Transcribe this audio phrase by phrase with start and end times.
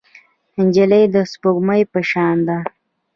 [0.65, 2.57] نجلۍ د سپوږمۍ په شان ده.